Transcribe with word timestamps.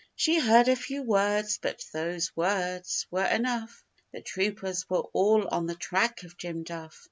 She 0.15 0.39
heard 0.39 0.67
a 0.67 0.75
few 0.75 1.03
words, 1.03 1.59
but 1.61 1.85
those 1.93 2.35
words 2.35 3.05
were 3.11 3.23
enough 3.27 3.83
The 4.11 4.23
troopers 4.23 4.89
were 4.89 5.03
all 5.13 5.47
on 5.51 5.67
the 5.67 5.75
track 5.75 6.23
of 6.23 6.37
Jim 6.37 6.63
Duff. 6.63 6.99